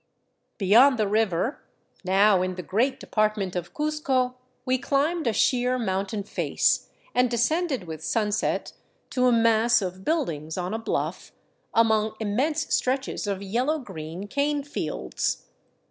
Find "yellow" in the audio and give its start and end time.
13.43-13.77